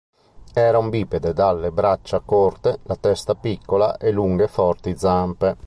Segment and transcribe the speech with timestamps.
[0.55, 5.57] Era un bipede dalle braccia corte, la testa piccola e lunghe e forti zampe.